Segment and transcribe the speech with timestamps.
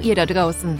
[0.00, 0.78] Ihr da draußen.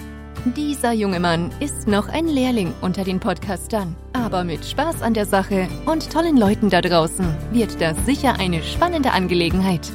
[0.56, 5.26] Dieser junge Mann ist noch ein Lehrling unter den Podcastern, aber mit Spaß an der
[5.26, 9.90] Sache und tollen Leuten da draußen wird das sicher eine spannende Angelegenheit.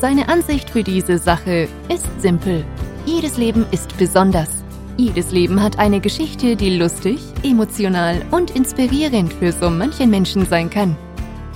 [0.00, 2.64] Seine Ansicht für diese Sache ist simpel.
[3.04, 4.48] Jedes Leben ist besonders.
[4.96, 10.70] Jedes Leben hat eine Geschichte, die lustig, emotional und inspirierend für so manchen Menschen sein
[10.70, 10.96] kann.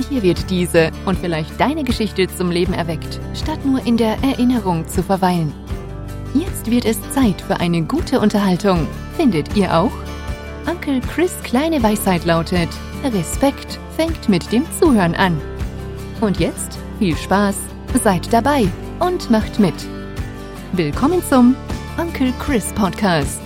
[0.09, 4.89] Hier wird diese und vielleicht deine Geschichte zum Leben erweckt, statt nur in der Erinnerung
[4.89, 5.53] zu verweilen.
[6.35, 8.89] Jetzt wird es Zeit für eine gute Unterhaltung.
[9.17, 9.93] Findet ihr auch?
[10.69, 12.69] Onkel Chris kleine Weisheit lautet,
[13.05, 15.41] Respekt fängt mit dem Zuhören an.
[16.21, 17.57] Und jetzt viel Spaß,
[18.03, 18.67] seid dabei
[18.99, 19.75] und macht mit.
[20.73, 21.55] Willkommen zum
[21.99, 23.44] Onkel Chris Podcast.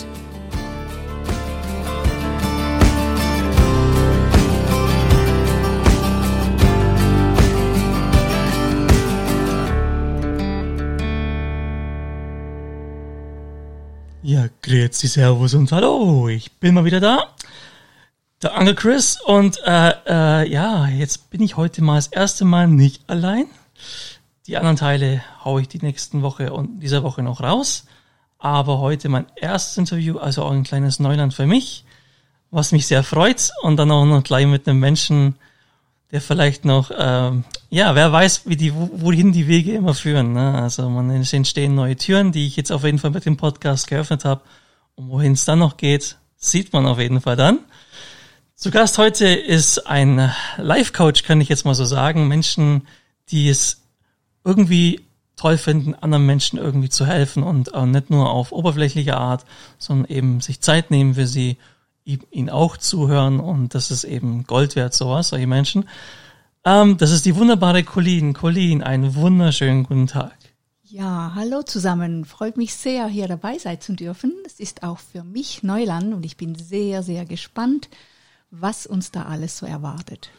[14.23, 17.29] Ja, grüezi, servus und hallo, ich bin mal wieder da,
[18.43, 22.67] der Onkel Chris und äh, äh, ja, jetzt bin ich heute mal das erste Mal
[22.67, 23.47] nicht allein.
[24.49, 27.85] Die anderen Teile haue ich die nächsten Woche und dieser Woche noch raus,
[28.41, 31.85] aber heute mein erstes Interview, also auch ein kleines Neuland für mich,
[32.51, 33.53] was mich sehr freut.
[33.63, 35.37] Und dann auch noch gleich mit einem Menschen,
[36.11, 40.33] der vielleicht noch, ähm, ja, wer weiß, wie die, wohin die Wege immer führen.
[40.33, 40.55] Ne?
[40.55, 44.25] Also man entstehen neue Türen, die ich jetzt auf jeden Fall mit dem Podcast geöffnet
[44.25, 44.41] habe.
[44.95, 47.59] Und wohin es dann noch geht, sieht man auf jeden Fall dann.
[48.55, 52.27] Zu Gast heute ist ein Life-Coach, kann ich jetzt mal so sagen.
[52.27, 52.89] Menschen,
[53.31, 53.83] die es
[54.45, 55.03] irgendwie
[55.37, 59.45] toll finden, anderen Menschen irgendwie zu helfen und nicht nur auf oberflächliche Art,
[59.79, 61.59] sondern eben sich Zeit nehmen für sie
[62.09, 65.89] ihnen auch zuhören und das ist eben Gold wert, sowas, solche Menschen.
[66.65, 68.33] Ähm, das ist die wunderbare Colleen.
[68.33, 70.37] Colleen, einen wunderschönen guten Tag.
[70.83, 72.25] Ja, hallo zusammen.
[72.25, 74.33] Freut mich sehr, hier dabei sein zu dürfen.
[74.47, 77.91] Es ist auch für mich Neuland und ich bin sehr, sehr gespannt,
[78.51, 80.31] was uns da alles so erwartet.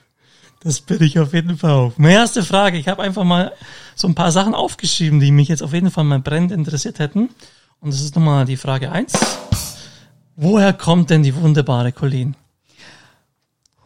[0.62, 1.94] Das bin ich auf jeden Fall auch.
[1.98, 3.54] Meine erste Frage, ich habe einfach mal
[3.96, 7.30] so ein paar Sachen aufgeschrieben, die mich jetzt auf jeden Fall mal brennend interessiert hätten.
[7.80, 9.14] Und das ist nochmal die Frage eins.
[10.42, 12.34] Woher kommt denn die wunderbare Colleen?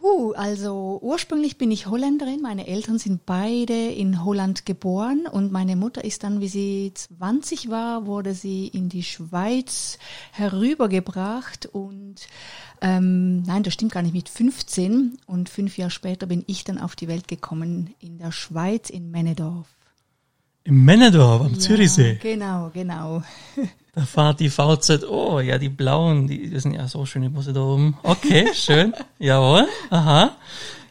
[0.00, 2.40] Uh, also ursprünglich bin ich Holländerin.
[2.42, 7.70] Meine Eltern sind beide in Holland geboren und meine Mutter ist dann, wie sie 20
[7.70, 9.98] war, wurde sie in die Schweiz
[10.30, 12.28] herübergebracht und
[12.80, 16.78] ähm, nein, das stimmt gar nicht, mit 15 und fünf Jahre später bin ich dann
[16.78, 19.66] auf die Welt gekommen in der Schweiz in Männedorf.
[20.62, 22.20] Im Männedorf am ja, Zürichsee?
[22.22, 23.24] Genau, genau.
[23.94, 27.52] Da fahrt die VZ, oh ja, die blauen, die, die sind ja so schöne Busse
[27.52, 27.96] da oben.
[28.02, 30.36] Okay, schön, jawohl, aha.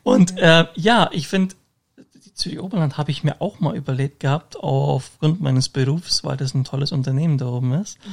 [0.03, 1.55] Und äh, ja, ich finde,
[1.97, 6.53] die Zürich Oberland habe ich mir auch mal überlegt gehabt, aufgrund meines Berufs, weil das
[6.53, 7.97] ein tolles Unternehmen da oben ist.
[8.05, 8.11] Mhm.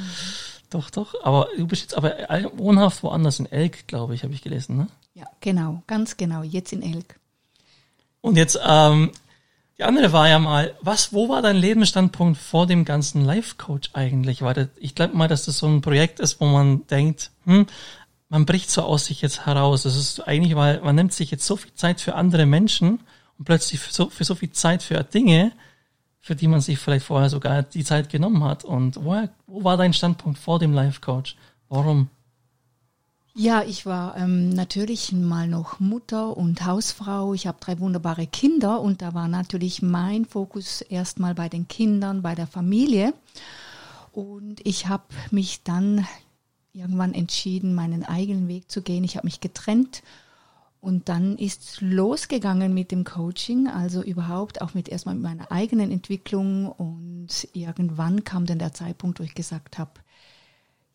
[0.70, 1.14] Doch, doch.
[1.24, 2.14] Aber du bist jetzt aber
[2.56, 4.88] wohnhaft woanders in Elk, glaube ich, habe ich gelesen, ne?
[5.14, 7.18] Ja, genau, ganz genau, jetzt in Elk.
[8.20, 9.10] Und jetzt, ähm,
[9.80, 14.42] die andere war ja mal, was, wo war dein Lebensstandpunkt vor dem ganzen Life-Coach eigentlich?
[14.42, 17.64] Weil das, ich glaube mal, dass das so ein Projekt ist, wo man denkt, hm,
[18.28, 19.84] man bricht so aus sich jetzt heraus.
[19.84, 23.00] Das ist eigentlich, weil man nimmt sich jetzt so viel Zeit für andere Menschen
[23.38, 25.50] und plötzlich für so, für so viel Zeit für Dinge,
[26.20, 28.64] für die man sich vielleicht vorher sogar die Zeit genommen hat.
[28.64, 31.36] Und woher, wo war dein Standpunkt vor dem Life-Coach?
[31.70, 32.10] Warum?
[33.34, 37.32] Ja, ich war ähm, natürlich mal noch Mutter und Hausfrau.
[37.32, 42.22] Ich habe drei wunderbare Kinder und da war natürlich mein Fokus erstmal bei den Kindern,
[42.22, 43.14] bei der Familie.
[44.12, 46.06] Und ich habe mich dann
[46.72, 49.04] irgendwann entschieden, meinen eigenen Weg zu gehen.
[49.04, 50.02] Ich habe mich getrennt
[50.80, 55.92] und dann ist losgegangen mit dem Coaching, also überhaupt auch mit erstmal mit meiner eigenen
[55.92, 59.92] Entwicklung und irgendwann kam dann der Zeitpunkt, wo ich gesagt habe,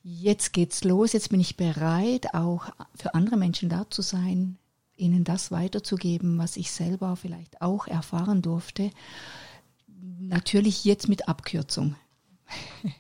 [0.06, 4.58] jetzt geht's los, jetzt bin ich bereit, auch für andere Menschen da zu sein,
[4.96, 8.92] ihnen das weiterzugeben, was ich selber vielleicht auch erfahren durfte.
[10.20, 11.96] Natürlich jetzt mit Abkürzung.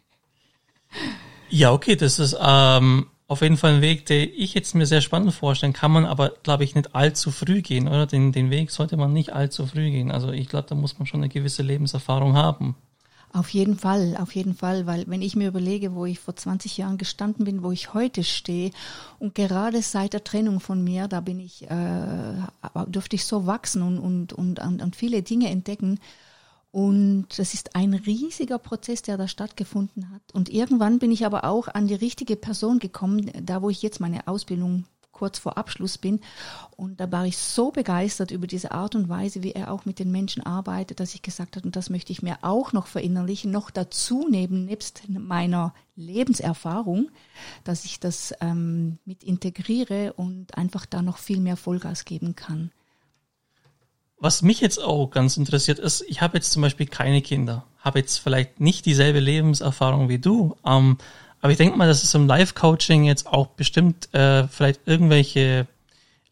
[1.49, 5.01] ja, okay, das ist ähm, auf jeden Fall ein Weg, den ich jetzt mir sehr
[5.01, 8.07] spannend vorstellen kann, man aber, glaube ich, nicht allzu früh gehen, oder?
[8.07, 10.11] Den, den Weg sollte man nicht allzu früh gehen.
[10.11, 12.75] Also ich glaube, da muss man schon eine gewisse Lebenserfahrung haben.
[13.35, 16.77] Auf jeden Fall, auf jeden Fall, weil wenn ich mir überlege, wo ich vor 20
[16.77, 18.71] Jahren gestanden bin, wo ich heute stehe
[19.19, 22.35] und gerade seit der Trennung von mir, da bin ich, äh,
[22.87, 25.99] durfte ich so wachsen und, und, und, und viele Dinge entdecken.
[26.71, 30.21] Und das ist ein riesiger Prozess, der da stattgefunden hat.
[30.31, 33.99] Und irgendwann bin ich aber auch an die richtige Person gekommen, da wo ich jetzt
[33.99, 34.85] meine Ausbildung
[35.15, 36.19] kurz vor Abschluss bin.
[36.75, 39.97] Und da war ich so begeistert über diese Art und Weise, wie er auch mit
[39.97, 43.49] den Menschen arbeitet, dass ich gesagt habe, und das möchte ich mir auch noch verinnerlichen,
[43.49, 47.09] noch dazu neben, nebst meiner Lebenserfahrung,
[47.63, 52.71] dass ich das ähm, mit integriere und einfach da noch viel mehr Vollgas geben kann.
[54.17, 57.99] Was mich jetzt auch ganz interessiert ist, ich habe jetzt zum Beispiel keine Kinder, habe
[57.99, 60.97] jetzt vielleicht nicht dieselbe Lebenserfahrung wie du, ähm,
[61.45, 65.67] aber ich denke mal, dass es im Live-Coaching jetzt auch bestimmt äh, vielleicht irgendwelche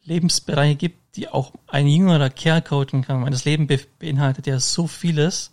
[0.05, 4.59] Lebensbereiche gibt, die auch ein jüngerer Kerl coachen kann, weil das Leben be beinhaltet ja
[4.59, 5.51] so vieles,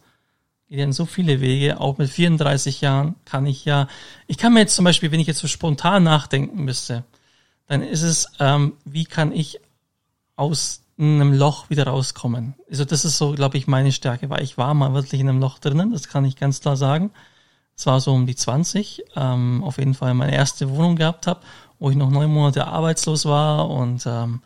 [0.71, 3.87] geht ja in so viele Wege, auch mit 34 Jahren kann ich ja,
[4.29, 7.05] ich kann mir jetzt zum Beispiel, wenn ich jetzt so spontan nachdenken müsste,
[7.67, 9.61] dann ist es, ähm, wie kann ich
[10.37, 12.55] aus einem Loch wieder rauskommen.
[12.71, 15.41] Also das ist so, glaube ich, meine Stärke, weil ich war mal wirklich in einem
[15.41, 17.11] Loch drinnen, das kann ich ganz klar sagen.
[17.81, 21.41] Es war so um die 20, ähm, auf jeden Fall meine erste Wohnung gehabt habe,
[21.79, 24.43] wo ich noch neun Monate arbeitslos war und ähm,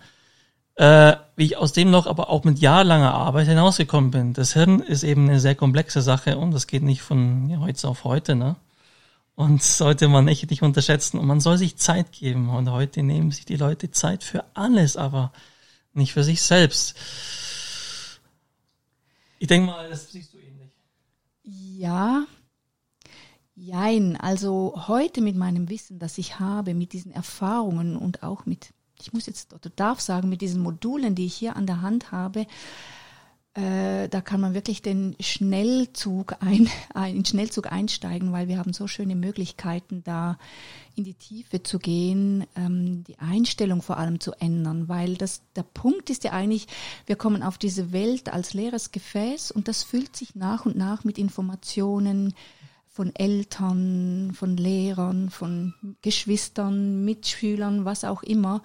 [0.76, 4.34] äh, wie ich aus dem Loch aber auch mit jahrelanger Arbeit hinausgekommen bin.
[4.34, 7.88] Das Hirn ist eben eine sehr komplexe Sache und das geht nicht von ja, heute
[7.88, 8.54] auf heute, ne?
[9.34, 11.19] Und sollte man echt nicht unterschätzen.
[11.19, 12.50] Und man soll sich Zeit geben.
[12.50, 15.32] Und heute nehmen sich die Leute Zeit für alles, aber
[15.92, 16.94] nicht für sich selbst.
[19.40, 20.70] Ich denke mal, das siehst du ähnlich.
[21.42, 22.26] Ja,
[23.56, 28.74] Jein, also heute mit meinem Wissen, das ich habe, mit diesen Erfahrungen und auch mit,
[29.00, 32.10] ich muss jetzt oder darf sagen, mit diesen Modulen, die ich hier an der Hand
[32.10, 32.46] habe,
[33.54, 38.88] äh, da kann man wirklich den Schnellzug ein, ein, Schnellzug einsteigen, weil wir haben so
[38.88, 40.36] schöne Möglichkeiten, da
[40.96, 45.62] in die Tiefe zu gehen, ähm, die Einstellung vor allem zu ändern, weil das der
[45.62, 46.66] Punkt ist ja eigentlich,
[47.06, 51.04] wir kommen auf diese Welt als leeres Gefäß und das füllt sich nach und nach
[51.04, 52.34] mit Informationen,
[52.94, 58.62] von Eltern, von Lehrern, von Geschwistern, Mitschülern, was auch immer.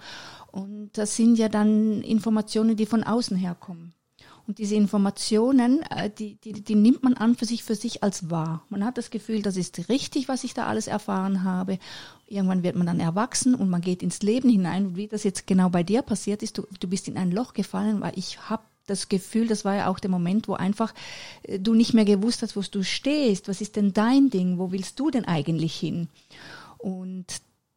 [0.52, 3.92] Und das sind ja dann Informationen, die von außen herkommen.
[4.46, 8.30] Und diese Informationen, äh, die, die, die nimmt man an für sich für sich als
[8.30, 8.64] wahr.
[8.68, 11.80] Man hat das Gefühl, das ist richtig, was ich da alles erfahren habe.
[12.28, 14.94] Irgendwann wird man dann erwachsen und man geht ins Leben hinein.
[14.94, 18.00] wie das jetzt genau bei dir passiert ist, du, du bist in ein Loch gefallen,
[18.00, 20.94] weil ich habe das Gefühl, das war ja auch der Moment, wo einfach
[21.42, 23.48] äh, du nicht mehr gewusst hast, wo du stehst.
[23.48, 24.58] Was ist denn dein Ding?
[24.58, 26.08] Wo willst du denn eigentlich hin?
[26.78, 27.26] Und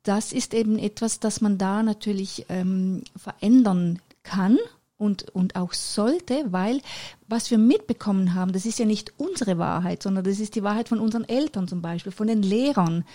[0.03, 4.57] das ist eben etwas, das man da natürlich ähm, verändern kann
[4.97, 6.81] und, und auch sollte, weil
[7.27, 10.89] was wir mitbekommen haben, das ist ja nicht unsere Wahrheit, sondern das ist die Wahrheit
[10.89, 13.05] von unseren Eltern zum Beispiel, von den Lehrern.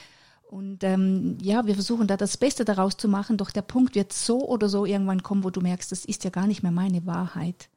[0.50, 4.12] Und ähm, ja, wir versuchen da das Beste daraus zu machen, doch der Punkt wird
[4.12, 7.05] so oder so irgendwann kommen, wo du merkst, das ist ja gar nicht mehr meine
[7.05, 7.69] Wahrheit.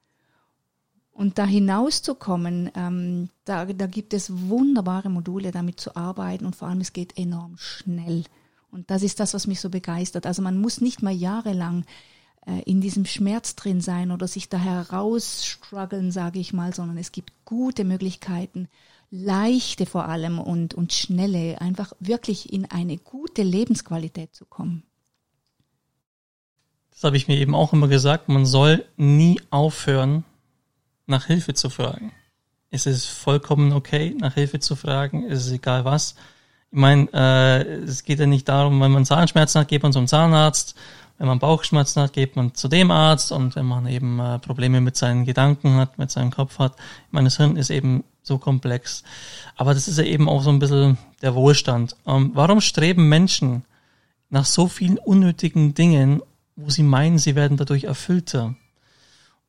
[1.22, 6.68] Und da hinauszukommen, ähm, da, da gibt es wunderbare Module, damit zu arbeiten und vor
[6.68, 8.24] allem es geht enorm schnell.
[8.72, 10.26] Und das ist das, was mich so begeistert.
[10.26, 11.86] Also man muss nicht mal jahrelang
[12.48, 17.12] äh, in diesem Schmerz drin sein oder sich da herausstruggeln, sage ich mal, sondern es
[17.12, 18.68] gibt gute Möglichkeiten,
[19.12, 24.82] leichte vor allem und, und schnelle, einfach wirklich in eine gute Lebensqualität zu kommen.
[26.90, 30.26] Das habe ich mir eben auch immer gesagt, man soll nie aufhören,
[31.06, 32.12] nach Hilfe zu fragen.
[32.70, 36.16] Es ist vollkommen okay, nach Hilfe zu fragen, es ist egal was.
[36.72, 40.08] Ich meine, äh, es geht ja nicht darum, wenn man Zahnschmerzen hat, geht man zum
[40.08, 40.76] Zahnarzt,
[41.18, 44.82] wenn man Bauchschmerzen hat, geht man zu dem Arzt und wenn man eben äh, Probleme
[44.82, 46.76] mit seinen Gedanken hat, mit seinem Kopf hat.
[46.78, 49.04] Ich meine, das Hirn ist eben so komplex.
[49.56, 51.96] Aber das ist ja eben auch so ein bisschen der Wohlstand.
[52.08, 53.66] Ähm, warum streben Menschen
[54.30, 56.24] nach so vielen unnötigen Dingen,
[56.56, 58.56] wo sie meinen, sie werden dadurch erfüllter?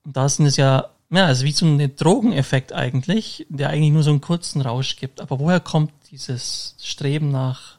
[0.05, 4.03] Und da sind es ja ja, also wie so ein Drogeneffekt eigentlich, der eigentlich nur
[4.03, 5.21] so einen kurzen Rausch gibt.
[5.21, 7.79] Aber woher kommt dieses Streben nach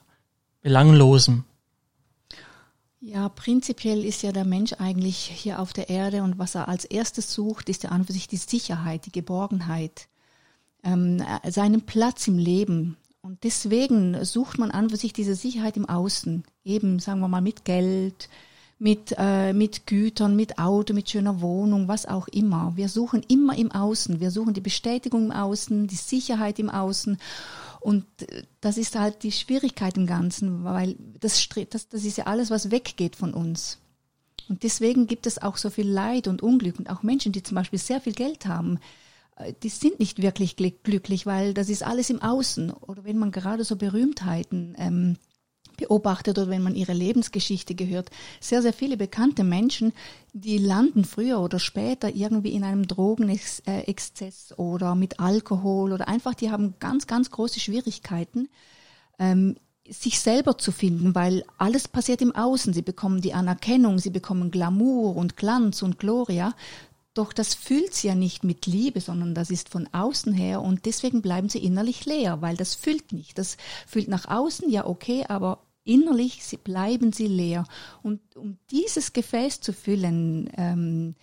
[0.62, 1.44] Belanglosem?
[3.02, 6.86] Ja, prinzipiell ist ja der Mensch eigentlich hier auf der Erde und was er als
[6.86, 10.08] erstes sucht, ist ja an für sich die Sicherheit, die Geborgenheit,
[10.84, 12.98] ähm, seinen Platz im Leben.
[13.22, 17.42] Und deswegen sucht man an für sich diese Sicherheit im Außen, eben sagen wir mal
[17.42, 18.30] mit Geld,
[18.80, 22.74] mit, äh, mit Gütern, mit Auto, mit schöner Wohnung, was auch immer.
[22.76, 24.20] Wir suchen immer im Außen.
[24.20, 27.18] Wir suchen die Bestätigung im Außen, die Sicherheit im Außen.
[27.80, 32.26] Und äh, das ist halt die Schwierigkeit im Ganzen, weil das, das, das ist ja
[32.26, 33.80] alles, was weggeht von uns.
[34.50, 37.56] Und deswegen gibt es auch so viel Leid und Unglück und auch Menschen, die zum
[37.56, 38.80] Beispiel sehr viel Geld haben,
[39.38, 42.72] äh, die sind nicht wirklich glücklich, weil das ist alles im Außen.
[42.72, 45.18] Oder wenn man gerade so Berühmtheiten ähm,
[45.84, 48.10] beobachtet oder wenn man ihre Lebensgeschichte gehört,
[48.40, 49.94] sehr, sehr viele bekannte Menschen,
[50.34, 56.52] die landen früher oder später irgendwie in einem Drogenexzess oder mit Alkohol oder einfach, die
[56.52, 58.50] haben ganz, ganz große Schwierigkeiten,
[59.20, 59.56] ähm,
[59.90, 62.74] sich selber zu finden, weil alles passiert im Außen.
[62.74, 66.54] Sie bekommen die Anerkennung, sie bekommen Glamour und Glanz und Gloria.
[67.14, 70.86] Doch das füllt sie ja nicht mit Liebe, sondern das ist von außen her und
[70.86, 73.38] deswegen bleiben sie innerlich leer, weil das füllt nicht.
[73.38, 77.66] Das füllt nach außen, ja okay, aber innerlich bleiben sie leer.
[78.02, 81.16] Und um dieses Gefäß zu füllen, ähm,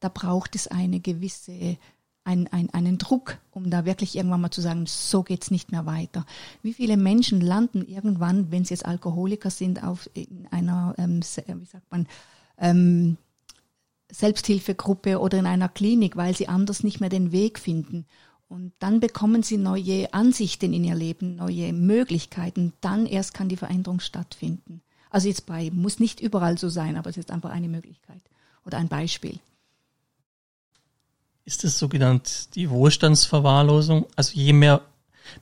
[0.00, 1.78] da braucht es eine gewisse
[2.24, 5.86] ein, ein, einen Druck, um da wirklich irgendwann mal zu sagen, so geht's nicht mehr
[5.86, 6.24] weiter.
[6.62, 11.64] Wie viele Menschen landen irgendwann, wenn sie jetzt Alkoholiker sind, auf in einer, ähm, wie
[11.64, 12.06] sagt man,
[12.58, 13.16] ähm,
[14.10, 18.06] Selbsthilfegruppe oder in einer Klinik, weil sie anders nicht mehr den Weg finden.
[18.52, 22.74] Und dann bekommen sie neue Ansichten in ihr Leben, neue Möglichkeiten.
[22.82, 24.82] Dann erst kann die Veränderung stattfinden.
[25.08, 28.20] Also jetzt bei, muss nicht überall so sein, aber es ist einfach eine Möglichkeit
[28.66, 29.38] oder ein Beispiel.
[31.46, 34.04] Ist es so genannt die Wohlstandsverwahrlosung?
[34.16, 34.82] Also je mehr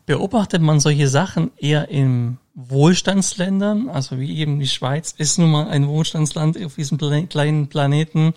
[0.06, 5.66] beobachtet man solche Sachen eher in Wohlstandsländern, also wie eben die Schweiz ist nun mal
[5.66, 6.96] ein Wohlstandsland auf diesem
[7.28, 8.34] kleinen Planeten.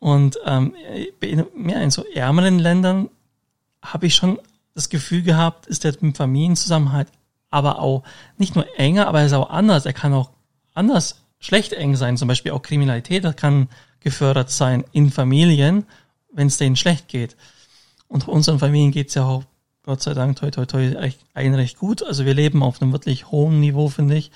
[0.00, 0.74] Und ähm,
[1.54, 3.10] mehr in so ärmeren Ländern
[3.82, 4.38] habe ich schon
[4.74, 7.08] das Gefühl gehabt, ist der Familienzusammenhalt
[7.50, 8.02] aber auch
[8.38, 9.84] nicht nur enger, aber er ist auch anders.
[9.84, 10.30] Er kann auch
[10.72, 12.16] anders schlecht eng sein.
[12.16, 13.68] Zum Beispiel auch Kriminalität kann
[14.00, 15.84] gefördert sein in Familien
[16.32, 17.36] wenn es denen schlecht geht.
[18.08, 19.44] Und unseren Familien geht's ja auch,
[19.84, 22.02] Gott sei Dank, toi, toi, toi, recht, recht gut.
[22.02, 24.30] Also wir leben auf einem wirklich hohen Niveau, finde ich.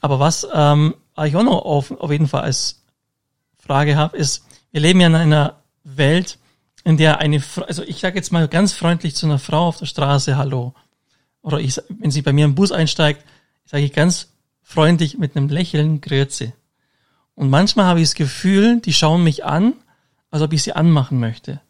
[0.00, 2.82] Aber was ähm, ich auch noch auf, auf jeden Fall als
[3.58, 6.38] Frage habe, ist, wir leben ja in einer Welt,
[6.88, 9.84] in der eine, also ich sage jetzt mal ganz freundlich zu einer Frau auf der
[9.84, 10.72] Straße Hallo.
[11.42, 13.26] Oder ich, wenn sie bei mir im Bus einsteigt,
[13.66, 16.54] sage ich ganz freundlich mit einem Lächeln Grüezi.
[17.34, 19.74] Und manchmal habe ich das Gefühl, die schauen mich an
[20.30, 21.60] als ob ich sie anmachen möchte.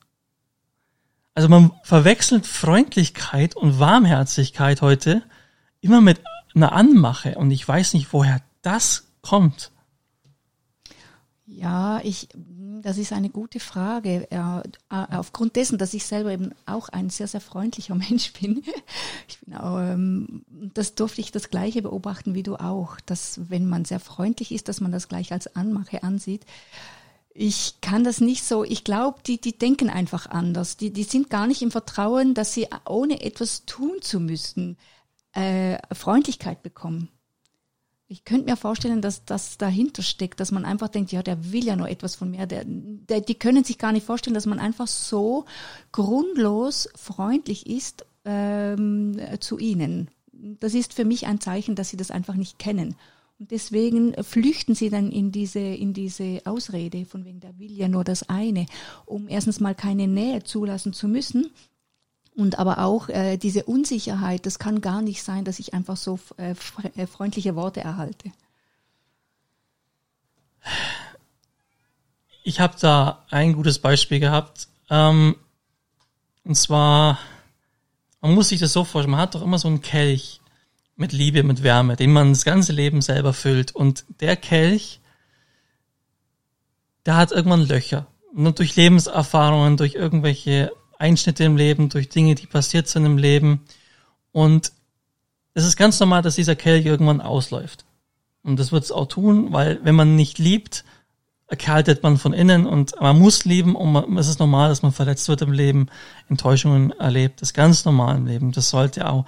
[1.34, 5.22] Also man verwechselt Freundlichkeit und Warmherzigkeit heute
[5.80, 6.20] immer mit
[6.54, 9.72] einer Anmache und ich weiß nicht, woher das kommt.
[11.44, 12.28] Ja, ich,
[12.82, 14.28] das ist eine gute Frage.
[14.30, 18.62] Ja, aufgrund dessen, dass ich selber eben auch ein sehr, sehr freundlicher Mensch bin.
[19.28, 23.68] Ich bin auch, ähm, das durfte ich das Gleiche beobachten wie du auch, dass wenn
[23.68, 26.44] man sehr freundlich ist, dass man das gleich als Anmache ansieht.
[27.35, 30.76] Ich kann das nicht so, ich glaube, die, die denken einfach anders.
[30.76, 34.76] Die, die sind gar nicht im Vertrauen, dass sie ohne etwas tun zu müssen,
[35.35, 37.08] äh, Freundlichkeit bekommen.
[38.10, 41.64] Ich könnte mir vorstellen, dass das dahinter steckt, dass man einfach denkt, ja, der will
[41.64, 42.46] ja nur etwas von mir.
[42.46, 45.44] Der, der, die können sich gar nicht vorstellen, dass man einfach so
[45.92, 50.08] grundlos freundlich ist ähm, zu ihnen.
[50.32, 52.96] Das ist für mich ein Zeichen, dass sie das einfach nicht kennen.
[53.38, 57.88] Und deswegen flüchten sie dann in diese, in diese Ausrede, von wegen, der will ja
[57.88, 58.64] nur das eine,
[59.04, 61.50] um erstens mal keine Nähe zulassen zu müssen.
[62.38, 66.21] Und aber auch äh, diese Unsicherheit, das kann gar nicht sein, dass ich einfach so
[66.37, 66.54] äh,
[66.95, 68.30] äh freundliche Worte erhalte.
[72.45, 74.68] Ich habe da ein gutes Beispiel gehabt.
[74.88, 75.35] Ähm,
[76.45, 77.18] und zwar,
[78.21, 80.40] man muss sich das so vorstellen, man hat doch immer so einen Kelch
[80.95, 83.75] mit Liebe, mit Wärme, den man das ganze Leben selber füllt.
[83.75, 85.00] Und der Kelch,
[87.04, 88.07] der hat irgendwann Löcher.
[88.33, 93.64] Und durch Lebenserfahrungen, durch irgendwelche Einschnitte im Leben, durch Dinge, die passiert sind im Leben.
[94.33, 94.73] Und
[95.55, 97.85] es ist ganz normal, dass dieser Kelch irgendwann ausläuft.
[98.43, 100.85] Und das wird es auch tun, weil wenn man nicht liebt,
[101.49, 104.93] erkaltet man von innen und man muss lieben und man, es ist normal, dass man
[104.93, 105.88] verletzt wird im Leben,
[106.28, 107.40] Enttäuschungen erlebt.
[107.40, 108.52] Das ist ganz normal im Leben.
[108.52, 109.25] Das sollte auch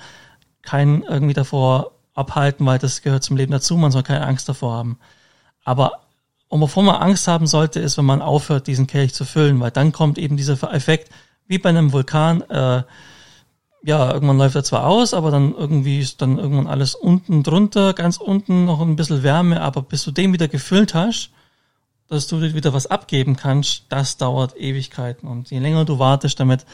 [0.63, 3.77] keinen irgendwie davor abhalten, weil das gehört zum Leben dazu.
[3.77, 4.99] Man soll keine Angst davor haben.
[5.65, 6.01] Aber
[6.49, 9.71] und wovor man Angst haben sollte, ist, wenn man aufhört, diesen Kelch zu füllen, weil
[9.71, 11.11] dann kommt eben dieser Effekt,
[11.51, 12.85] wie bei einem Vulkan, äh,
[13.83, 17.93] ja, irgendwann läuft er zwar aus, aber dann irgendwie ist dann irgendwann alles unten drunter,
[17.93, 21.31] ganz unten noch ein bisschen Wärme, aber bis du den wieder gefüllt hast,
[22.07, 25.27] dass du wieder was abgeben kannst, das dauert Ewigkeiten.
[25.29, 26.67] Und je länger du wartest damit,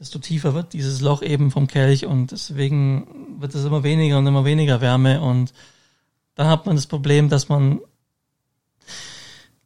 [0.00, 4.26] desto tiefer wird dieses Loch eben vom Kelch und deswegen wird es immer weniger und
[4.26, 5.52] immer weniger Wärme und
[6.34, 7.82] dann hat man das Problem, dass man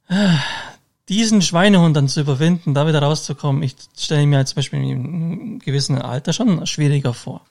[0.08, 0.34] äh,
[1.08, 6.00] diesen Schweinehund dann zu überwinden, da wieder rauszukommen, ich stelle mir zum Beispiel im gewissen
[6.00, 7.42] Alter schon schwieriger vor.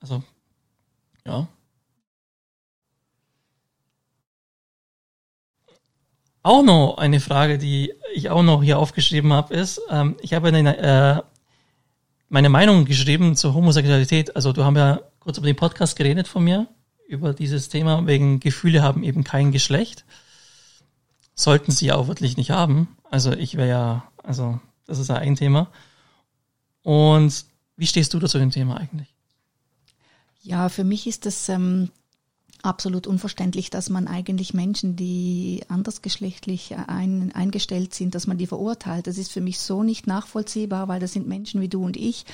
[0.00, 0.22] Also,
[1.26, 1.48] ja.
[6.42, 10.50] Auch noch eine Frage, die ich auch noch hier aufgeschrieben habe, ist, ähm, ich habe
[10.50, 11.22] äh,
[12.30, 14.34] meine Meinung geschrieben zur Homosexualität.
[14.36, 16.68] Also du haben ja kurz über den Podcast geredet von mir,
[17.08, 20.06] über dieses Thema, wegen Gefühle haben eben kein Geschlecht.
[21.40, 22.86] Sollten sie auch wirklich nicht haben.
[23.10, 25.68] Also ich wäre ja, also das ist ja ein Thema.
[26.82, 27.46] Und
[27.78, 29.08] wie stehst du da zu dem Thema eigentlich?
[30.42, 31.88] Ja, für mich ist das ähm,
[32.60, 39.06] absolut unverständlich, dass man eigentlich Menschen, die andersgeschlechtlich ein, eingestellt sind, dass man die verurteilt.
[39.06, 42.26] Das ist für mich so nicht nachvollziehbar, weil das sind Menschen wie du und ich.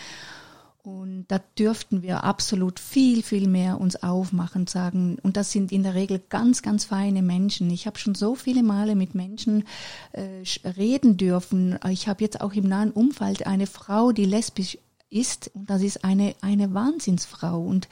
[0.86, 5.18] Und da dürften wir absolut viel, viel mehr uns aufmachen, sagen.
[5.20, 7.68] Und das sind in der Regel ganz, ganz feine Menschen.
[7.70, 9.64] Ich habe schon so viele Male mit Menschen
[10.12, 11.76] äh, reden dürfen.
[11.90, 14.78] Ich habe jetzt auch im nahen Umfeld eine Frau, die lesbisch
[15.10, 17.88] ist und das ist eine eine Wahnsinnsfrau und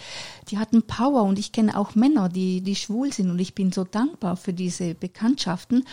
[0.49, 3.55] die hat einen Power und ich kenne auch Männer, die die schwul sind und ich
[3.55, 5.85] bin so dankbar für diese Bekanntschaften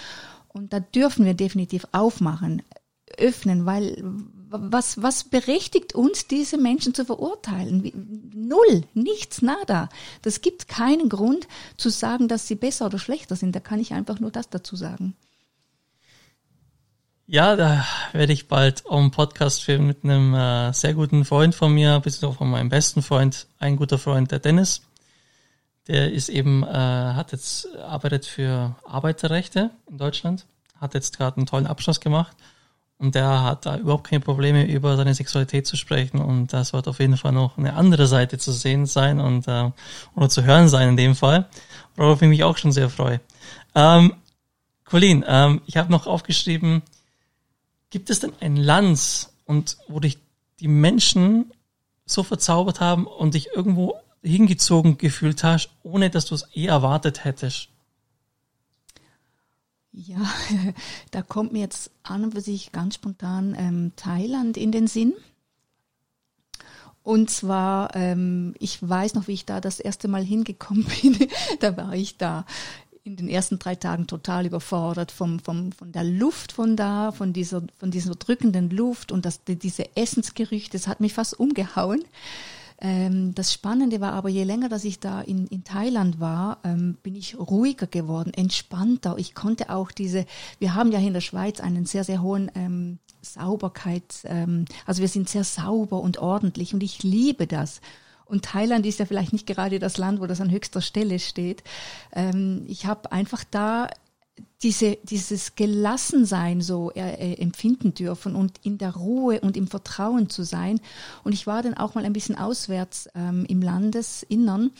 [0.50, 2.63] und da dürfen wir definitiv aufmachen,
[3.17, 4.03] öffnen, weil
[4.51, 8.31] was, was berechtigt uns, diese Menschen zu verurteilen?
[8.34, 9.89] Null, nichts, nada.
[10.22, 13.55] Das gibt keinen Grund zu sagen, dass sie besser oder schlechter sind.
[13.55, 15.15] Da kann ich einfach nur das dazu sagen.
[17.27, 21.55] Ja, da werde ich bald auch einen Podcast filmen mit einem äh, sehr guten Freund
[21.55, 24.81] von mir, auch von meinem besten Freund, ein guter Freund, der Dennis.
[25.88, 30.46] Der ist eben, äh, hat jetzt, arbeitet für Arbeiterrechte in Deutschland,
[30.79, 32.36] hat jetzt gerade einen tollen Abschluss gemacht
[33.01, 36.22] und der hat da überhaupt keine Probleme, über seine Sexualität zu sprechen.
[36.22, 39.72] Und das wird auf jeden Fall noch eine andere Seite zu sehen sein und äh,
[40.15, 41.50] oder zu hören sein in dem Fall,
[41.96, 43.20] worauf ich mich auch schon sehr freue.
[43.74, 44.13] Ähm,
[44.86, 46.84] Colin, ähm, ich habe noch aufgeschrieben,
[47.89, 50.20] gibt es denn ein Land und wo dich
[50.60, 51.51] die Menschen
[52.05, 57.25] so verzaubert haben und dich irgendwo hingezogen gefühlt hast, ohne dass du es eh erwartet
[57.25, 57.71] hättest?
[59.91, 60.25] Ja,
[61.12, 65.13] da kommt mir jetzt an und für sich ganz spontan ähm, Thailand in den Sinn.
[67.03, 71.17] Und zwar, ähm, ich weiß noch, wie ich da das erste Mal hingekommen bin.
[71.60, 72.45] da war ich da
[73.03, 77.33] in den ersten drei Tagen total überfordert vom, vom, von der Luft von da, von
[77.33, 82.03] dieser, von dieser drückenden Luft und das, diese Essensgerüchte, das hat mich fast umgehauen.
[82.82, 86.98] Ähm, das Spannende war aber, je länger, dass ich da in, in Thailand war, ähm,
[87.04, 89.16] bin ich ruhiger geworden, entspannter.
[89.18, 90.26] Ich konnte auch diese,
[90.60, 95.08] wir haben ja in der Schweiz einen sehr, sehr hohen ähm, Sauberkeit, ähm, also wir
[95.08, 97.82] sind sehr sauber und ordentlich und ich liebe das.
[98.26, 101.63] Und Thailand ist ja vielleicht nicht gerade das Land, wo das an höchster Stelle steht.
[102.13, 103.89] Ähm, ich habe einfach da
[104.63, 110.43] diese, dieses Gelassensein so äh, empfinden dürfen und in der Ruhe und im Vertrauen zu
[110.43, 110.80] sein.
[111.24, 114.71] Und ich war dann auch mal ein bisschen auswärts ähm, im Landesinnern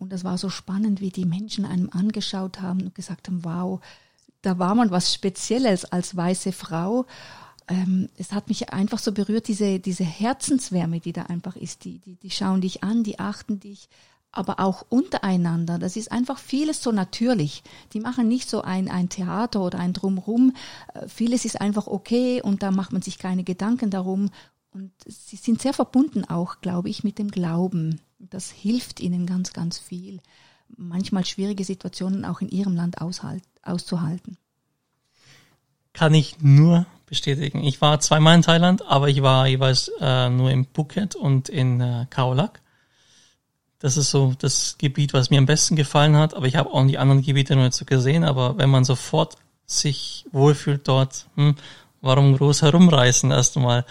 [0.00, 3.80] und das war so spannend, wie die Menschen einem angeschaut haben und gesagt haben, wow,
[4.40, 7.04] da war man was Spezielles als weiße Frau.
[7.68, 11.84] Ähm, es hat mich einfach so berührt, diese, diese Herzenswärme, die da einfach ist.
[11.84, 13.90] Die, die, die schauen dich an, die achten dich,
[14.32, 15.78] aber auch untereinander.
[15.78, 17.62] Das ist einfach vieles so natürlich.
[17.92, 20.54] Die machen nicht so ein, ein Theater oder ein Drumrum.
[20.94, 24.30] Äh, vieles ist einfach okay und da macht man sich keine Gedanken darum.
[24.72, 28.00] Und sie sind sehr verbunden auch, glaube ich, mit dem Glauben.
[28.18, 30.20] Das hilft ihnen ganz, ganz viel,
[30.76, 34.36] manchmal schwierige Situationen auch in ihrem Land auszuhalten.
[35.92, 37.64] Kann ich nur bestätigen.
[37.64, 41.80] Ich war zweimal in Thailand, aber ich war jeweils äh, nur in Phuket und in
[41.80, 42.60] äh, Kaolak.
[43.80, 46.34] Das ist so das Gebiet, was mir am besten gefallen hat.
[46.34, 48.24] Aber ich habe auch die anderen Gebiete noch nicht so gesehen.
[48.24, 51.56] Aber wenn man sofort sich wohlfühlt dort, hm,
[52.02, 53.86] warum groß herumreißen erstmal?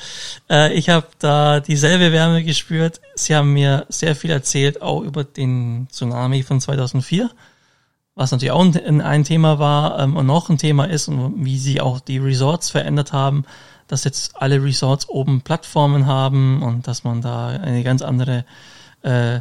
[0.49, 3.02] Äh, ich habe da dieselbe Wärme gespürt.
[3.15, 7.32] Sie haben mir sehr viel erzählt, auch über den Tsunami von 2004,
[8.13, 11.58] was natürlich auch ein, ein Thema war ähm, und noch ein Thema ist und wie
[11.58, 13.43] sie auch die Resorts verändert haben,
[13.88, 18.45] dass jetzt alle Resorts oben Plattformen haben und dass man da eine ganz andere
[19.02, 19.39] äh,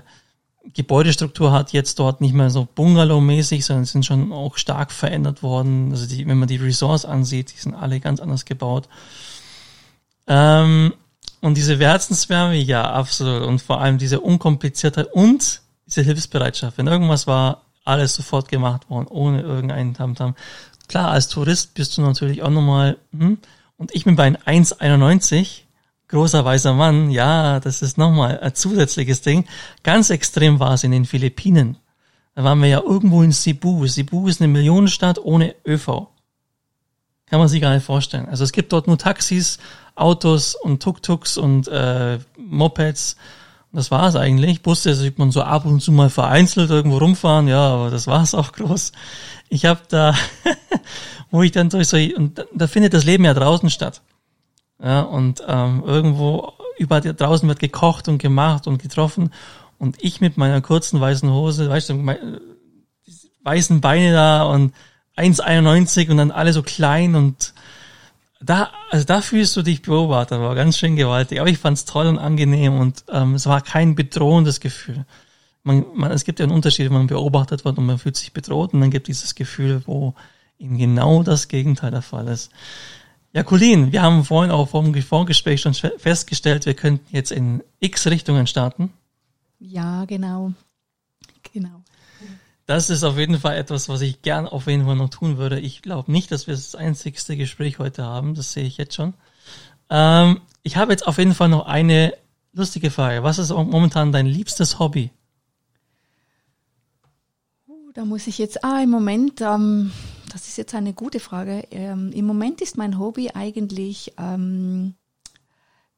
[0.74, 5.90] Gebäudestruktur hat jetzt dort nicht mehr so Bungalow-mäßig, sondern sind schon auch stark verändert worden.
[5.92, 8.88] Also die, wenn man die Resorts ansieht, die sind alle ganz anders gebaut.
[10.26, 10.92] Ähm,
[11.40, 13.42] und diese Herzenswärme, ja, absolut.
[13.42, 16.78] Und vor allem diese Unkompliziertheit und diese Hilfsbereitschaft.
[16.78, 20.35] Wenn irgendwas war, alles sofort gemacht worden, ohne irgendeinen Tamtam.
[20.88, 23.38] Klar, als Tourist bist du natürlich auch nochmal, hm,
[23.78, 25.62] und ich bin bei 1,91
[26.09, 29.47] großer weißer Mann, ja, das ist nochmal ein zusätzliches Ding.
[29.83, 31.77] Ganz extrem war es in den Philippinen.
[32.35, 33.87] Da waren wir ja irgendwo in Cebu.
[33.87, 36.09] Cebu ist eine Millionenstadt ohne ÖV.
[37.27, 38.29] Kann man sich gar nicht vorstellen.
[38.29, 39.59] Also es gibt dort nur Taxis,
[39.94, 43.16] Autos und Tuk-Tuks und äh, Mopeds.
[43.73, 44.62] Das war's eigentlich.
[44.62, 48.35] Busse sieht man so ab und zu mal vereinzelt irgendwo rumfahren, ja, aber das war's
[48.35, 48.92] auch groß.
[49.51, 50.14] Ich habe da,
[51.31, 54.01] wo ich dann durch so, und da findet das Leben ja draußen statt.
[54.83, 59.33] Ja, und ähm, irgendwo überall draußen wird gekocht und gemacht und getroffen.
[59.79, 62.41] Und ich mit meiner kurzen weißen Hose, weißt du, meine,
[63.43, 64.73] weißen Beine da und
[65.17, 67.55] 1,91 und dann alle so klein und
[68.41, 71.41] da, also da fühlst du dich beobachtet, war ganz schön gewaltig.
[71.41, 75.05] Aber ich fand's toll und angenehm und ähm, es war kein bedrohendes Gefühl.
[75.64, 78.33] man, man, es gibt ja einen Unterschied, wenn man beobachtet wird und man fühlt sich
[78.33, 80.14] bedroht und dann gibt es dieses Gefühl, wo
[80.59, 82.51] eben genau das Gegenteil der Fall ist.
[83.38, 88.09] Ja, Colin, wir haben vorhin auch vom Vorgespräch schon festgestellt, wir könnten jetzt in x
[88.09, 88.92] Richtungen starten.
[89.61, 90.55] Ja, genau.
[91.53, 91.85] Genau.
[92.66, 95.61] Das ist auf jeden Fall etwas, was ich gern auf jeden Fall noch tun würde.
[95.61, 98.35] Ich glaube nicht, dass wir das einzigste Gespräch heute haben.
[98.35, 99.14] Das sehe ich jetzt schon.
[99.88, 102.14] Ähm, ich habe jetzt auf jeden Fall noch eine
[102.53, 103.22] lustige Frage.
[103.22, 105.12] Was ist momentan dein liebstes Hobby?
[107.68, 109.92] Uh, da muss ich jetzt, ah, im Moment, ähm,
[110.29, 111.64] das ist jetzt eine gute Frage.
[111.71, 114.95] Ähm, Im Moment ist mein Hobby eigentlich, ähm,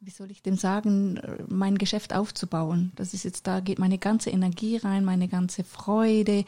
[0.00, 2.92] wie soll ich dem sagen, mein Geschäft aufzubauen.
[2.96, 6.44] Das ist jetzt, da geht meine ganze Energie rein, meine ganze Freude.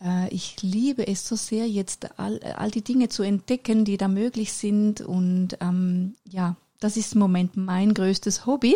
[0.00, 4.08] Äh, ich liebe es so sehr, jetzt all, all die Dinge zu entdecken, die da
[4.08, 5.00] möglich sind.
[5.00, 8.74] Und ähm, ja, das ist im Moment mein größtes Hobby.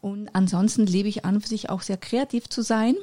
[0.00, 2.96] Und ansonsten liebe ich an für sich auch sehr kreativ zu sein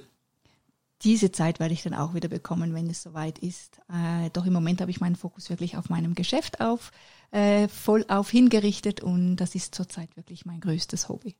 [1.03, 3.79] diese Zeit werde ich dann auch wieder bekommen, wenn es soweit ist.
[3.89, 6.91] Äh, doch im Moment habe ich meinen Fokus wirklich auf meinem Geschäft auf,
[7.31, 11.35] äh, voll auf hingerichtet und das ist zurzeit wirklich mein größtes Hobby.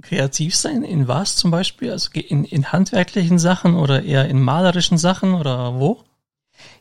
[0.00, 1.90] Kreativ sein in was zum Beispiel?
[1.90, 6.04] Also in, in handwerklichen Sachen oder eher in malerischen Sachen oder wo?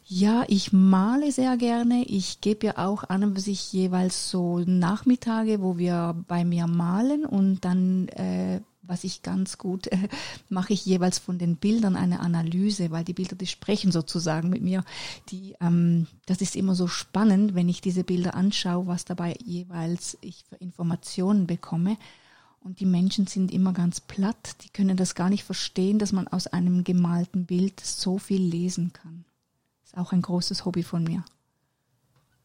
[0.05, 2.03] Ja, ich male sehr gerne.
[2.03, 7.25] Ich gebe ja auch an und sich jeweils so Nachmittage, wo wir bei mir malen
[7.25, 10.07] und dann äh, was ich ganz gut äh,
[10.49, 14.61] mache ich jeweils von den Bildern eine Analyse, weil die Bilder, die sprechen sozusagen mit
[14.61, 14.83] mir.
[15.29, 20.17] Die, ähm, das ist immer so spannend, wenn ich diese Bilder anschaue, was dabei jeweils
[20.21, 21.97] ich für Informationen bekomme.
[22.59, 26.27] Und die Menschen sind immer ganz platt, die können das gar nicht verstehen, dass man
[26.27, 29.23] aus einem gemalten Bild so viel lesen kann.
[29.85, 31.23] Ist auch ein großes Hobby von mir.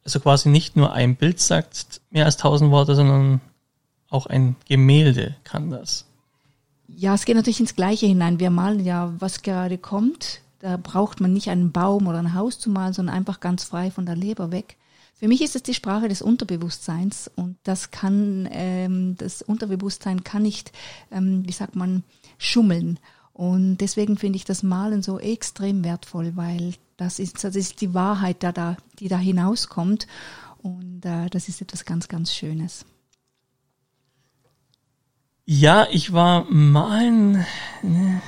[0.04, 3.40] Also quasi nicht nur ein Bild sagt mehr als tausend Worte, sondern
[4.10, 6.06] auch ein Gemälde kann das.
[6.96, 8.38] Ja, es geht natürlich ins Gleiche hinein.
[8.38, 10.40] Wir malen ja, was gerade kommt.
[10.58, 13.90] Da braucht man nicht einen Baum oder ein Haus zu malen, sondern einfach ganz frei
[13.90, 14.76] von der Leber weg.
[15.14, 20.42] Für mich ist es die Sprache des Unterbewusstseins und das kann, ähm, das Unterbewusstsein kann
[20.42, 20.72] nicht,
[21.10, 22.02] ähm, wie sagt man,
[22.38, 22.98] schummeln.
[23.32, 27.94] Und deswegen finde ich das Malen so extrem wertvoll, weil das ist, das ist die
[27.94, 30.06] Wahrheit, da, da, die da hinauskommt.
[30.62, 32.84] Und äh, das ist etwas ganz, ganz Schönes.
[35.44, 37.44] Ja, ich war malen.
[37.82, 38.22] Ne.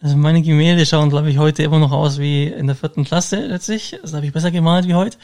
[0.00, 3.46] Also meine Gemälde schauen, glaube ich, heute immer noch aus wie in der vierten Klasse
[3.46, 3.98] letztlich.
[4.02, 5.16] Also habe ich besser gemalt wie heute.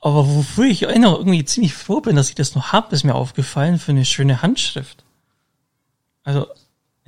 [0.00, 3.16] Aber wofür ich auch irgendwie ziemlich froh bin, dass ich das noch hab, ist mir
[3.16, 5.04] aufgefallen für eine schöne Handschrift.
[6.22, 6.46] Also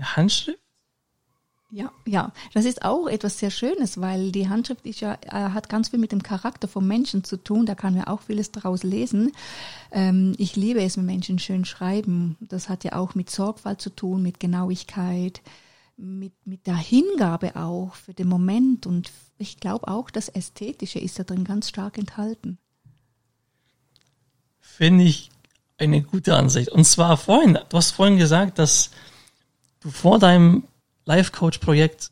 [0.00, 0.59] Handschrift
[1.72, 5.68] ja, ja, das ist auch etwas sehr Schönes, weil die Handschrift ist ja, äh, hat
[5.68, 7.66] ganz viel mit dem Charakter vom Menschen zu tun.
[7.66, 9.32] Da kann man auch vieles daraus lesen.
[9.92, 12.36] Ähm, ich liebe es, wenn Menschen schön schreiben.
[12.40, 15.42] Das hat ja auch mit Sorgfalt zu tun, mit Genauigkeit,
[15.96, 18.86] mit, mit der Hingabe auch für den Moment.
[18.86, 22.58] Und ich glaube auch, das Ästhetische ist da drin ganz stark enthalten.
[24.60, 25.30] Finde ich
[25.78, 26.70] eine gute Ansicht.
[26.70, 28.90] Und zwar vorhin, du hast vorhin gesagt, dass
[29.80, 30.64] du vor deinem
[31.04, 32.10] Life-Coach-Projekt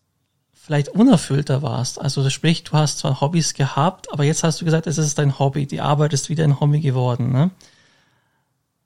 [0.53, 2.01] vielleicht unerfüllter warst.
[2.01, 5.39] Also sprich, du hast zwar Hobbys gehabt, aber jetzt hast du gesagt, es ist dein
[5.39, 5.67] Hobby.
[5.67, 7.33] Die Arbeit ist wieder ein Hobby geworden.
[7.33, 7.51] Ne?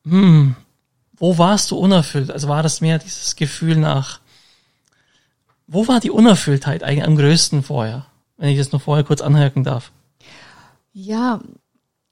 [0.04, 0.54] Hm,
[1.16, 2.30] wo warst du unerfüllt?
[2.30, 4.20] Also war das mehr dieses Gefühl nach,
[5.66, 8.06] wo war die Unerfülltheit eigentlich am größten vorher?
[8.36, 9.90] Wenn ich das noch vorher kurz anhören darf.
[10.92, 11.40] Ja,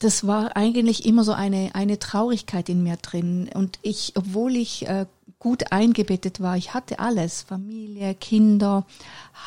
[0.01, 3.49] das war eigentlich immer so eine, eine Traurigkeit in mir drin.
[3.55, 5.07] Und ich, obwohl ich äh,
[5.39, 6.57] gut eingebettet war.
[6.57, 8.85] Ich hatte alles, Familie, Kinder,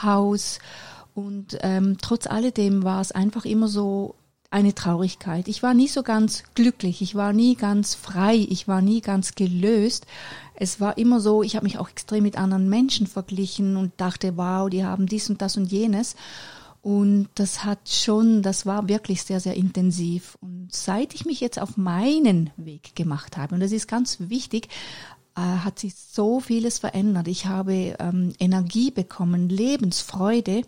[0.02, 0.60] Haus
[1.16, 4.16] und ähm, trotz alledem war es einfach immer so
[4.50, 5.48] eine Traurigkeit.
[5.48, 9.36] Ich war nie so ganz glücklich, ich war nie ganz frei, ich war nie ganz
[9.36, 10.06] gelöst.
[10.56, 14.38] Es war immer so, ich habe mich auch extrem mit anderen Menschen verglichen und dachte,
[14.38, 16.16] wow, die haben dies und das und jenes.
[16.84, 20.38] Und das hat schon, das war wirklich sehr, sehr intensiv.
[20.42, 24.68] Und seit ich mich jetzt auf meinen Weg gemacht habe, und das ist ganz wichtig,
[25.38, 27.30] äh, hat sich so vieles verändert.
[27.30, 30.64] Ich habe ähm, Energie bekommen, Lebensfreude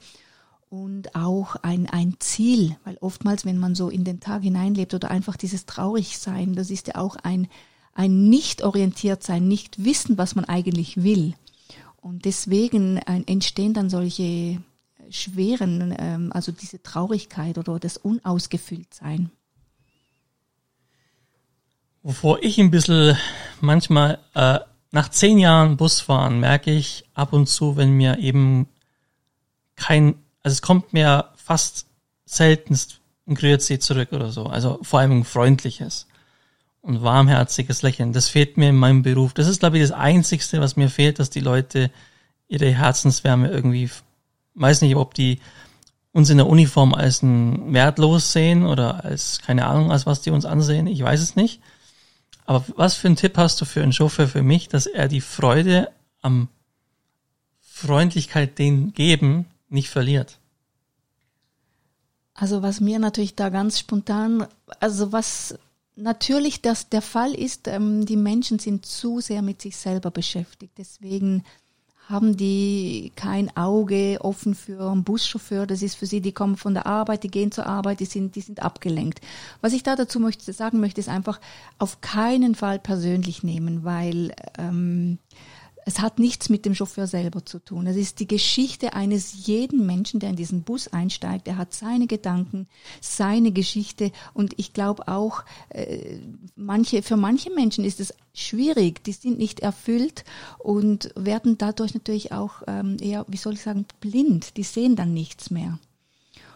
[0.70, 5.12] und auch ein, ein Ziel, weil oftmals, wenn man so in den Tag hineinlebt oder
[5.12, 7.50] einfach dieses Traurigsein, das ist ja auch ein,
[7.94, 11.34] ein nicht orientiert sein, nicht wissen, was man eigentlich will.
[11.98, 14.62] Und deswegen äh, entstehen dann solche
[15.10, 19.32] schweren, ähm, also diese Traurigkeit oder das Unausgefülltsein.
[22.04, 23.18] Wovor ich ein bisschen
[23.62, 24.60] manchmal äh,
[24.92, 28.68] nach zehn Jahren Busfahren merke ich ab und zu, wenn mir eben
[29.76, 31.88] kein, also es kommt mir fast
[32.26, 36.08] seltenst ein Grüezi zurück oder so, also vor allem ein freundliches.
[36.86, 38.14] und warmherziges Lächeln.
[38.14, 39.34] Das fehlt mir in meinem Beruf.
[39.34, 41.90] Das ist, glaube ich, das Einzigste, was mir fehlt, dass die Leute
[42.48, 43.90] ihre Herzenswärme irgendwie,
[44.56, 45.40] weiß nicht, ob die
[46.12, 50.32] uns in der Uniform als ein wertlos sehen oder als, keine Ahnung, als was die
[50.32, 50.88] uns ansehen.
[50.88, 51.62] Ich weiß es nicht.
[52.46, 55.22] Aber was für einen Tipp hast du für einen Chauffeur für mich, dass er die
[55.22, 55.92] Freude
[56.22, 56.48] am
[57.60, 60.40] Freundlichkeit den geben nicht verliert?
[62.34, 64.48] Also was mir natürlich da ganz spontan,
[64.80, 65.58] also was
[65.96, 70.78] natürlich das der Fall ist, ähm, die Menschen sind zu sehr mit sich selber beschäftigt.
[70.78, 71.44] Deswegen
[72.10, 75.66] haben die kein Auge offen für einen Buschauffeur.
[75.66, 78.36] Das ist für sie, die kommen von der Arbeit, die gehen zur Arbeit, die sind,
[78.36, 79.22] die sind abgelenkt.
[79.62, 81.40] Was ich da dazu möchte, sagen möchte, ist einfach
[81.80, 85.18] auf keinen Fall persönlich nehmen, weil ähm,
[85.88, 87.86] es hat nichts mit dem Chauffeur selber zu tun.
[87.86, 91.48] Es ist die Geschichte eines jeden Menschen, der in diesen Bus einsteigt.
[91.48, 92.68] Er hat seine Gedanken,
[93.02, 96.18] seine Geschichte und ich glaube auch, äh,
[96.56, 99.04] manche, für manche Menschen ist es schwierig.
[99.04, 100.26] Die sind nicht erfüllt
[100.58, 104.58] und werden dadurch natürlich auch ähm, eher, wie soll ich sagen, blind.
[104.58, 105.78] Die sehen dann nichts mehr.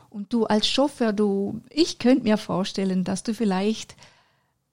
[0.09, 3.95] Und du als Chauffeur, du, ich könnte mir vorstellen, dass du vielleicht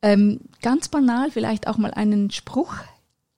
[0.00, 2.74] ähm, ganz banal vielleicht auch mal einen Spruch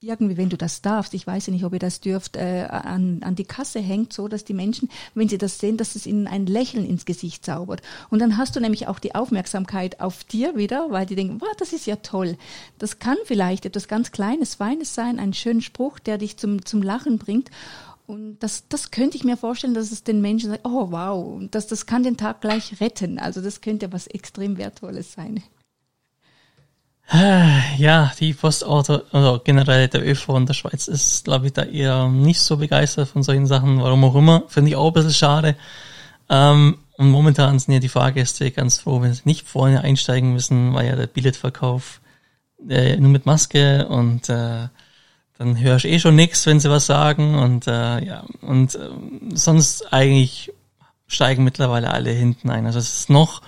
[0.01, 3.21] irgendwie, wenn du das darfst, ich weiß ja nicht, ob ihr das dürft, äh, an,
[3.21, 6.25] an die Kasse hängt, so dass die Menschen, wenn sie das sehen, dass es ihnen
[6.25, 7.81] ein Lächeln ins Gesicht zaubert.
[8.09, 11.49] Und dann hast du nämlich auch die Aufmerksamkeit auf dir wieder, weil die denken, wow,
[11.57, 12.37] das ist ja toll.
[12.77, 16.81] Das kann vielleicht etwas ganz Kleines, Feines sein, ein schöner Spruch, der dich zum, zum
[16.81, 17.51] Lachen bringt.
[18.07, 21.67] Und das, das könnte ich mir vorstellen, dass es den Menschen sagt, oh wow, das,
[21.67, 23.19] das kann den Tag gleich retten.
[23.19, 25.43] Also das könnte was extrem Wertvolles sein.
[27.77, 32.07] Ja, die Postauto, also generell der ÖV in der Schweiz ist, glaube ich, da eher
[32.07, 34.43] nicht so begeistert von solchen Sachen, warum auch immer.
[34.47, 35.55] Finde ich auch ein bisschen schade.
[36.29, 40.73] Ähm, und momentan sind ja die Fahrgäste ganz froh, wenn sie nicht vorne einsteigen müssen,
[40.73, 42.01] weil ja der Billetverkauf
[42.67, 44.67] äh, nur mit Maske und äh,
[45.37, 48.89] dann hörst du eh schon nichts, wenn sie was sagen und äh, ja, und äh,
[49.33, 50.51] sonst eigentlich
[51.07, 52.65] steigen mittlerweile alle hinten ein.
[52.65, 53.41] Also es ist noch,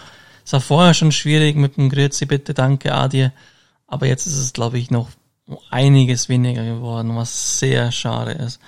[0.52, 3.30] es war vorher schon schwierig mit dem Grüezi bitte, danke, Adie.
[3.88, 5.08] Aber jetzt ist es, glaube ich, noch
[5.70, 8.60] einiges weniger geworden, was sehr schade ist.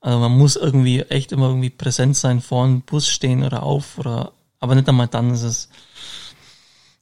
[0.00, 3.98] Also man muss irgendwie echt immer irgendwie präsent sein, vor dem Bus stehen oder auf
[3.98, 5.68] oder, aber nicht einmal dann ist es.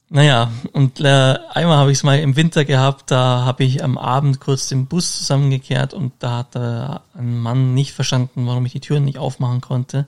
[0.09, 3.99] Naja, und äh, einmal habe ich es mal im Winter gehabt, da habe ich am
[3.99, 8.71] Abend kurz den Bus zusammengekehrt und da hat äh, ein Mann nicht verstanden, warum ich
[8.71, 10.07] die Türen nicht aufmachen konnte.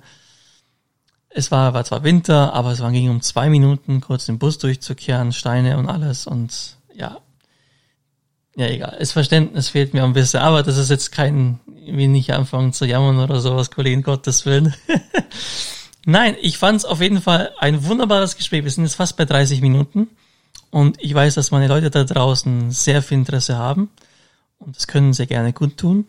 [1.38, 5.34] Es war, war zwar Winter, aber es ging um zwei Minuten, kurz den Bus durchzukehren,
[5.34, 7.17] Steine und alles und ja,
[8.56, 8.95] ja, egal.
[8.98, 12.86] Das Verständnis fehlt mir ein bisschen, aber das ist jetzt kein, wie nicht anfangen zu
[12.86, 14.74] jammern oder sowas, Kollegen, Gottes Willen.
[16.06, 18.63] Nein, ich fand es auf jeden Fall ein wunderbares Gespräch.
[18.63, 20.08] Wir sind jetzt fast bei 30 Minuten
[20.71, 23.89] und ich weiß, dass meine Leute da draußen sehr viel Interesse haben
[24.58, 26.06] und das können sie gerne gut tun.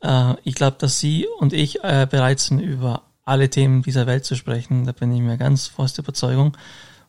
[0.00, 4.24] Äh, ich glaube, dass Sie und ich äh, bereit sind, über alle Themen dieser Welt
[4.24, 4.84] zu sprechen.
[4.84, 6.56] Da bin ich mir ganz fast Überzeugung.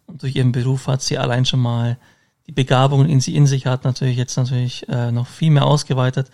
[0.08, 1.98] Und durch Ihren Beruf hat sie allein schon mal
[2.48, 6.32] die Begabung, die sie in sich hat, natürlich jetzt natürlich äh, noch viel mehr ausgeweitet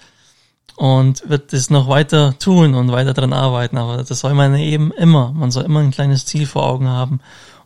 [0.75, 3.77] und wird es noch weiter tun und weiter dran arbeiten.
[3.77, 5.31] Aber das soll man eben immer.
[5.33, 7.19] Man soll immer ein kleines Ziel vor Augen haben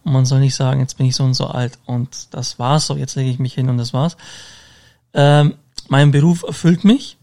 [0.04, 2.88] und man soll nicht sagen, jetzt bin ich so und so alt und das war's
[2.88, 4.18] so, jetzt lege ich mich hin und das war's.
[5.14, 5.56] Ähm,
[5.88, 7.18] mein Beruf erfüllt mich,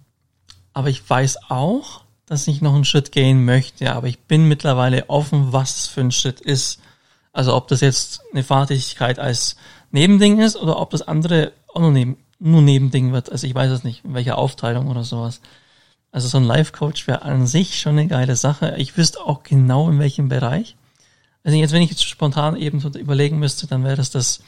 [0.72, 3.92] aber ich weiß auch, dass ich noch einen Schritt gehen möchte.
[3.92, 6.80] Aber ich bin mittlerweile offen, was für ein Schritt ist.
[7.32, 9.56] Also ob das jetzt eine Fahrtätigkeit als
[9.90, 13.30] Nebending ist oder ob das andere auch nur, neben, nur Nebending wird.
[13.30, 15.40] Also ich weiß es nicht, in welcher Aufteilung oder sowas.
[16.10, 18.74] Also so ein Life-Coach wäre an sich schon eine geile Sache.
[18.78, 20.76] Ich wüsste auch genau in welchem Bereich.
[21.44, 24.40] Also jetzt, wenn ich jetzt spontan eben so überlegen müsste, dann wäre das das,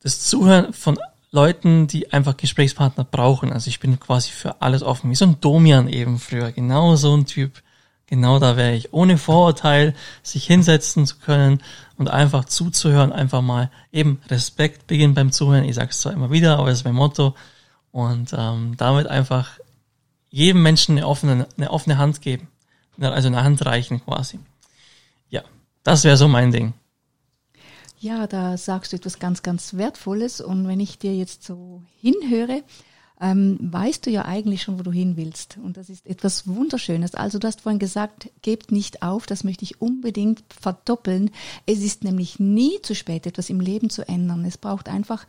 [0.00, 0.98] das Zuhören von
[1.36, 3.52] Leuten, die einfach Gesprächspartner brauchen.
[3.52, 5.10] Also ich bin quasi für alles offen.
[5.10, 6.50] Wie so ein Domian eben früher.
[6.50, 7.62] Genau so ein Typ.
[8.06, 8.94] Genau da wäre ich.
[8.94, 11.62] Ohne Vorurteil sich hinsetzen zu können
[11.98, 15.64] und einfach zuzuhören, einfach mal eben Respekt beginnen beim Zuhören.
[15.64, 17.34] Ich sage es zwar immer wieder, aber das ist mein Motto.
[17.92, 19.58] Und ähm, damit einfach
[20.30, 22.48] jedem Menschen eine offene, eine offene Hand geben.
[22.98, 24.38] Also eine Hand reichen quasi.
[25.28, 25.42] Ja,
[25.82, 26.72] das wäre so mein Ding.
[27.98, 30.40] Ja, da sagst du etwas ganz, ganz Wertvolles.
[30.40, 32.62] Und wenn ich dir jetzt so hinhöre,
[33.20, 35.56] ähm, weißt du ja eigentlich schon, wo du hin willst.
[35.62, 37.14] Und das ist etwas Wunderschönes.
[37.14, 41.30] Also du hast vorhin gesagt, gebt nicht auf, das möchte ich unbedingt verdoppeln.
[41.64, 44.44] Es ist nämlich nie zu spät, etwas im Leben zu ändern.
[44.44, 45.26] Es braucht einfach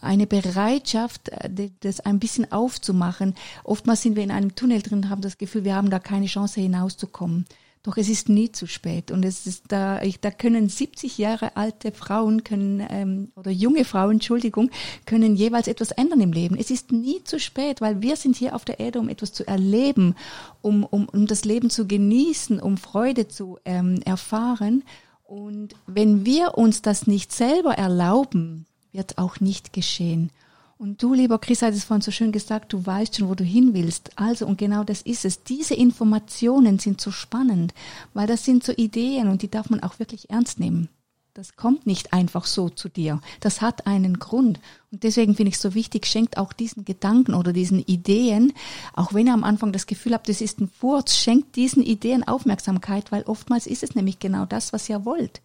[0.00, 3.34] eine Bereitschaft, äh, das ein bisschen aufzumachen.
[3.64, 6.26] Oftmals sind wir in einem Tunnel drin und haben das Gefühl, wir haben da keine
[6.26, 7.46] Chance hinauszukommen.
[7.86, 11.56] Doch es ist nie zu spät und es ist da, ich, da können 70 Jahre
[11.56, 14.72] alte Frauen können ähm, oder junge Frauen, Entschuldigung,
[15.04, 16.56] können jeweils etwas ändern im Leben.
[16.58, 19.46] Es ist nie zu spät, weil wir sind hier auf der Erde, um etwas zu
[19.46, 20.16] erleben,
[20.62, 24.82] um, um, um das Leben zu genießen, um Freude zu ähm, erfahren.
[25.22, 30.32] Und wenn wir uns das nicht selber erlauben, wird auch nicht geschehen.
[30.78, 33.44] Und du, lieber Chris, hast es vorhin so schön gesagt, du weißt schon, wo du
[33.44, 34.10] hin willst.
[34.16, 35.42] Also, und genau das ist es.
[35.42, 37.72] Diese Informationen sind so spannend,
[38.12, 40.90] weil das sind so Ideen und die darf man auch wirklich ernst nehmen.
[41.32, 43.20] Das kommt nicht einfach so zu dir.
[43.40, 44.58] Das hat einen Grund.
[44.90, 48.54] Und deswegen finde ich es so wichtig, schenkt auch diesen Gedanken oder diesen Ideen,
[48.94, 52.26] auch wenn ihr am Anfang das Gefühl habt, das ist ein Furz, schenkt diesen Ideen
[52.26, 55.42] Aufmerksamkeit, weil oftmals ist es nämlich genau das, was ihr wollt.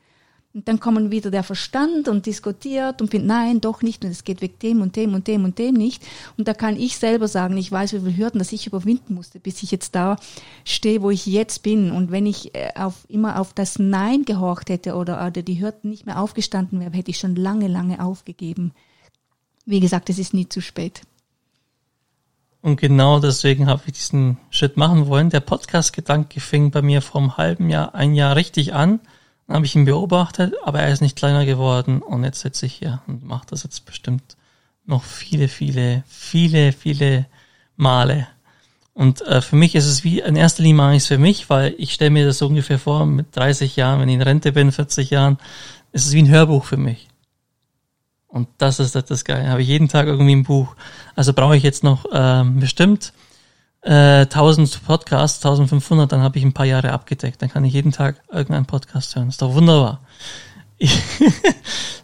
[0.54, 4.26] Und dann kommen wieder der Verstand und diskutiert und findet, nein, doch nicht, und es
[4.26, 6.06] geht wegen dem und dem und dem und dem nicht.
[6.38, 9.40] Und da kann ich selber sagen, ich weiß, wie viele Hürden, dass ich überwinden musste,
[9.40, 10.18] bis ich jetzt da
[10.66, 11.92] stehe, wo ich jetzt bin.
[11.92, 15.90] Und wenn ich äh, auf, immer auf das Nein gehorcht hätte oder, oder die Hürden
[15.90, 18.74] nicht mehr aufgestanden wäre, hätte ich schon lange, lange aufgegeben.
[19.66, 21.04] Wie gesagt, es ist nie zu spät.
[22.62, 25.30] Und genau deswegen habe ich diesen Schritt machen wollen.
[25.30, 29.00] Der Podcast-Gedanke fing bei mir vor einem halben Jahr, ein Jahr richtig an
[29.52, 33.02] habe ich ihn beobachtet, aber er ist nicht kleiner geworden und jetzt sitze ich hier
[33.08, 34.38] und mache das jetzt bestimmt
[34.86, 37.26] noch viele, viele, viele, viele
[37.76, 38.28] Male.
[38.94, 41.50] Und äh, für mich ist es wie, in erster Linie mache ich es für mich,
[41.50, 44.52] weil ich stelle mir das so ungefähr vor, mit 30 Jahren, wenn ich in Rente
[44.52, 45.38] bin, 40 Jahren,
[45.92, 47.08] ist es wie ein Hörbuch für mich.
[48.28, 49.50] Und das ist das, das Geile.
[49.50, 50.76] Habe ich jeden Tag irgendwie ein Buch.
[51.16, 53.14] Also brauche ich jetzt noch ähm, bestimmt
[53.82, 57.42] äh, 1000 Podcasts, 1500, dann habe ich ein paar Jahre abgedeckt.
[57.42, 59.30] Dann kann ich jeden Tag irgendeinen Podcast hören.
[59.30, 60.02] Ist doch wunderbar.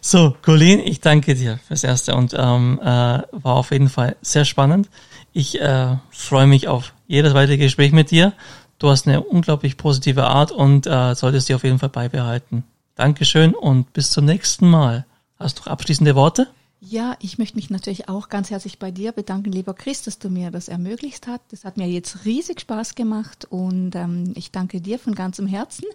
[0.00, 4.44] so, Colleen, ich danke dir fürs Erste und ähm, äh, war auf jeden Fall sehr
[4.44, 4.88] spannend.
[5.32, 8.32] Ich äh, freue mich auf jedes weitere Gespräch mit dir.
[8.78, 12.64] Du hast eine unglaublich positive Art und äh, solltest die auf jeden Fall beibehalten.
[12.94, 15.04] Dankeschön und bis zum nächsten Mal.
[15.38, 16.48] Hast du abschließende Worte?
[16.80, 20.30] Ja, ich möchte mich natürlich auch ganz herzlich bei dir bedanken, lieber Chris, dass du
[20.30, 21.42] mir das ermöglicht hast.
[21.50, 25.86] Das hat mir jetzt riesig Spaß gemacht und ähm, ich danke dir von ganzem Herzen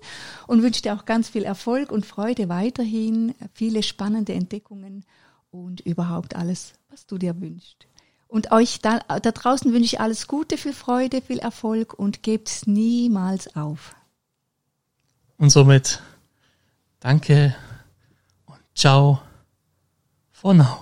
[0.45, 5.05] und wünsche dir auch ganz viel Erfolg und Freude weiterhin, viele spannende Entdeckungen
[5.51, 7.87] und überhaupt alles, was du dir wünschst.
[8.27, 12.67] Und euch da, da draußen wünsche ich alles Gute, viel Freude, viel Erfolg und gebt
[12.67, 13.95] niemals auf.
[15.37, 16.01] Und somit
[16.99, 17.55] danke
[18.47, 19.21] und ciao
[20.43, 20.77] for now.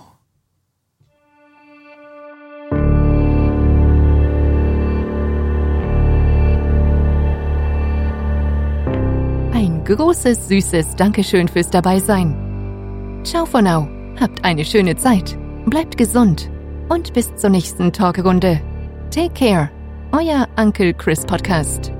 [9.54, 12.34] Ein großes, süßes Dankeschön fürs Dabeisein.
[13.24, 13.88] Ciao for now.
[14.20, 15.38] Habt eine schöne Zeit.
[15.66, 16.50] Bleibt gesund.
[16.88, 18.60] Und bis zur nächsten Talkrunde.
[19.10, 19.70] Take care.
[20.10, 21.92] Euer Uncle Chris Podcast.